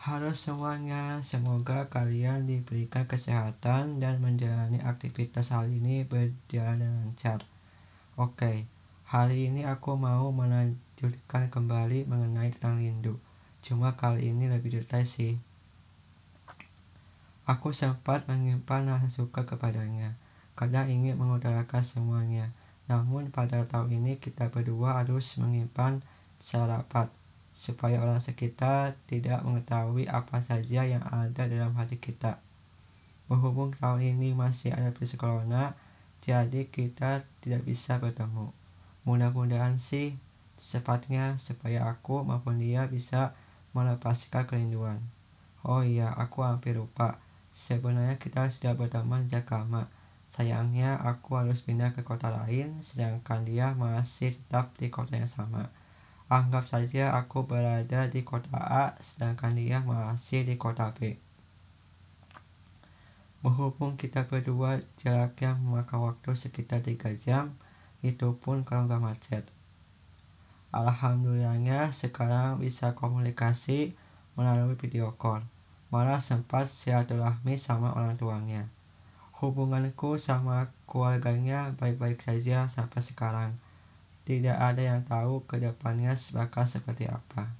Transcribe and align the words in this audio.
Halo 0.00 0.32
semuanya, 0.32 1.20
semoga 1.20 1.84
kalian 1.92 2.48
diberikan 2.48 3.04
kesehatan 3.04 4.00
dan 4.00 4.16
menjalani 4.24 4.80
aktivitas 4.80 5.52
hari 5.52 5.76
ini 5.76 6.08
berjalan 6.08 6.88
lancar. 6.88 7.44
Oke, 8.16 8.64
hari 9.04 9.52
ini 9.52 9.68
aku 9.68 10.00
mau 10.00 10.32
melanjutkan 10.32 11.52
kembali 11.52 12.08
mengenai 12.08 12.48
tentang 12.48 12.80
rindu. 12.80 13.20
Cuma 13.60 13.92
kali 13.92 14.32
ini 14.32 14.48
lebih 14.48 14.80
detail 14.80 15.04
sih. 15.04 15.36
Aku 17.44 17.76
sempat 17.76 18.24
menyimpan 18.24 18.96
rasa 18.96 19.12
suka 19.12 19.44
kepadanya, 19.44 20.16
kadang 20.56 20.88
ingin 20.88 21.20
mengutarakan 21.20 21.84
semuanya. 21.84 22.48
Namun 22.88 23.28
pada 23.28 23.68
tahun 23.68 24.00
ini 24.00 24.16
kita 24.16 24.48
berdua 24.48 25.04
harus 25.04 25.36
menyimpan 25.36 26.00
secara 26.40 26.80
rapat 26.80 27.19
supaya 27.60 28.00
orang 28.00 28.24
sekitar 28.24 28.96
tidak 29.04 29.44
mengetahui 29.44 30.08
apa 30.08 30.40
saja 30.40 30.88
yang 30.88 31.04
ada 31.12 31.44
dalam 31.44 31.76
hati 31.76 32.00
kita. 32.00 32.40
Berhubung 33.28 33.76
tahun 33.76 34.16
ini 34.16 34.32
masih 34.32 34.72
ada 34.72 34.96
virus 34.96 35.12
corona, 35.20 35.76
jadi 36.24 36.64
kita 36.72 37.28
tidak 37.44 37.68
bisa 37.68 38.00
bertemu. 38.00 38.48
Mudah-mudahan 39.04 39.76
sih 39.76 40.16
sepatnya 40.56 41.36
supaya 41.36 41.84
aku 41.84 42.24
maupun 42.24 42.56
dia 42.56 42.88
bisa 42.88 43.36
melepaskan 43.76 44.48
kerinduan. 44.48 45.04
Oh 45.60 45.84
iya, 45.84 46.08
aku 46.16 46.40
hampir 46.40 46.80
lupa. 46.80 47.20
Sebenarnya 47.52 48.16
kita 48.16 48.48
sudah 48.48 48.72
berteman 48.72 49.28
sejak 49.28 49.52
lama. 49.52 49.84
Sayangnya 50.32 50.96
aku 50.96 51.36
harus 51.36 51.60
pindah 51.60 51.92
ke 51.92 52.00
kota 52.08 52.32
lain, 52.32 52.80
sedangkan 52.80 53.44
dia 53.44 53.76
masih 53.76 54.32
tetap 54.32 54.72
di 54.80 54.88
kota 54.88 55.20
yang 55.20 55.28
sama. 55.28 55.68
Anggap 56.30 56.70
saja 56.70 57.10
aku 57.18 57.42
berada 57.42 58.06
di 58.06 58.22
kota 58.22 58.54
A, 58.54 58.94
sedangkan 59.02 59.50
dia 59.58 59.82
masih 59.82 60.46
di 60.46 60.54
kota 60.54 60.94
B. 60.94 61.18
Berhubung 63.42 63.98
kita 63.98 64.30
berdua 64.30 64.78
jaraknya 65.02 65.58
memakan 65.58 66.06
waktu 66.06 66.38
sekitar 66.38 66.86
3 66.86 67.18
jam, 67.18 67.58
itu 68.06 68.38
pun 68.38 68.62
kalau 68.62 68.86
nggak 68.86 69.02
macet. 69.02 69.44
Alhamdulillahnya 70.70 71.90
sekarang 71.90 72.62
bisa 72.62 72.94
komunikasi 72.94 73.98
melalui 74.38 74.78
video 74.78 75.10
call. 75.18 75.42
Malah 75.90 76.22
sempat 76.22 76.70
silaturahmi 76.70 77.58
sama 77.58 77.90
orang 77.98 78.14
tuanya. 78.14 78.70
Hubunganku 79.42 80.14
sama 80.22 80.70
keluarganya 80.86 81.74
baik-baik 81.74 82.22
saja 82.22 82.70
sampai 82.70 83.02
sekarang 83.02 83.50
tidak 84.30 84.62
ada 84.62 84.78
yang 84.94 85.02
tahu 85.02 85.42
ke 85.42 85.58
depannya 85.58 86.14
bakal 86.30 86.62
seperti 86.62 87.10
apa. 87.10 87.50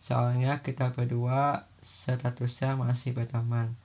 Soalnya 0.00 0.64
kita 0.64 0.96
berdua 0.96 1.68
statusnya 1.84 2.72
masih 2.80 3.12
berteman, 3.12 3.76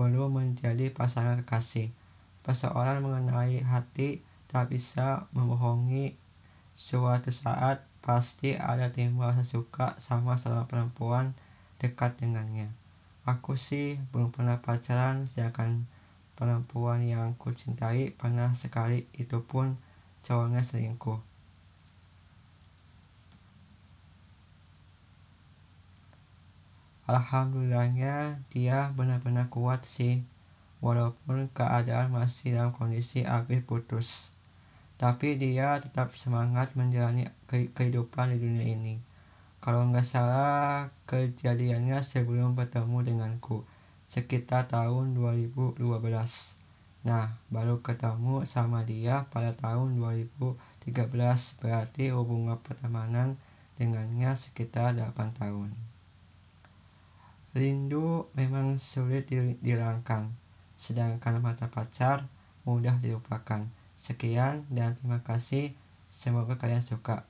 belum 0.00 0.40
menjadi 0.40 0.88
pasangan 0.96 1.44
kekasih. 1.44 1.92
Persoalan 2.40 3.04
mengenai 3.04 3.60
hati 3.60 4.24
tak 4.48 4.72
bisa 4.72 5.28
membohongi 5.36 6.16
suatu 6.72 7.28
saat 7.28 7.84
pasti 8.00 8.56
ada 8.56 8.88
timbul 8.88 9.28
rasa 9.28 9.44
suka 9.44 10.00
sama 10.00 10.40
seorang 10.40 10.64
perempuan 10.64 11.26
dekat 11.76 12.16
dengannya. 12.16 12.72
Aku 13.28 13.60
sih 13.60 14.00
belum 14.08 14.32
pernah 14.32 14.64
pacaran 14.64 15.28
sedangkan 15.28 15.84
perempuan 16.32 17.04
yang 17.04 17.36
ku 17.36 17.52
cintai 17.52 18.08
pernah 18.16 18.56
sekali 18.56 19.04
itu 19.20 19.44
pun 19.44 19.76
cowoknya 20.26 20.66
selingkuh. 20.66 21.22
Alhamdulillahnya 27.06 28.42
dia 28.50 28.90
benar-benar 28.90 29.46
kuat 29.46 29.86
sih. 29.86 30.26
Walaupun 30.82 31.46
keadaan 31.54 32.10
masih 32.10 32.58
dalam 32.58 32.74
kondisi 32.74 33.22
habis 33.22 33.62
putus. 33.62 34.34
Tapi 34.98 35.38
dia 35.38 35.78
tetap 35.78 36.18
semangat 36.18 36.74
menjalani 36.74 37.30
kehidupan 37.46 38.34
di 38.34 38.42
dunia 38.42 38.66
ini. 38.66 38.98
Kalau 39.62 39.86
nggak 39.86 40.02
salah 40.02 40.90
kejadiannya 41.06 42.02
sebelum 42.02 42.58
bertemu 42.58 42.98
denganku 43.06 43.62
sekitar 44.10 44.66
tahun 44.66 45.14
2012 45.14 45.78
Nah, 47.06 47.38
baru 47.54 47.86
ketemu 47.86 48.42
sama 48.50 48.82
dia 48.82 49.30
pada 49.30 49.54
tahun 49.54 49.94
2013, 49.94 50.58
berarti 51.62 52.10
hubungan 52.10 52.58
pertemanan 52.58 53.38
dengannya 53.78 54.34
sekitar 54.34 54.98
8 54.98 55.14
tahun. 55.38 55.70
Rindu 57.54 58.26
memang 58.34 58.82
sulit 58.82 59.30
dihilangkan, 59.30 60.34
sedangkan 60.74 61.38
mata 61.38 61.70
pacar 61.70 62.26
mudah 62.66 62.98
dilupakan. 62.98 63.70
Sekian 64.02 64.66
dan 64.66 64.98
terima 64.98 65.22
kasih. 65.22 65.78
Semoga 66.10 66.58
kalian 66.58 66.82
suka. 66.82 67.22